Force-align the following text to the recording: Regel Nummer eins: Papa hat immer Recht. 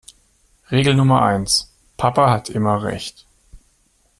Regel 0.71 0.95
Nummer 0.95 1.21
eins: 1.21 1.71
Papa 1.95 2.31
hat 2.31 2.49
immer 2.49 2.81
Recht. 2.83 3.27